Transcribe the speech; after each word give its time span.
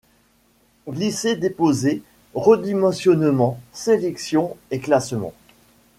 Glisser-déposer, 0.87 2.01
redimensionnement, 2.33 3.59
sélection, 3.71 4.57
et 4.71 4.79
classement. 4.79 5.31